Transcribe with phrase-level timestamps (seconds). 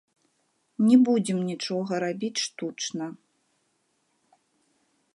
[0.87, 3.05] Не будзем нічога рабіць штучна.